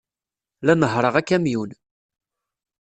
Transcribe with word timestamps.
La 0.65 0.73
nehhṛeɣ 0.75 1.15
akamyun. 1.17 1.71